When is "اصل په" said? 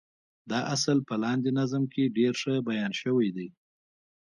0.75-1.15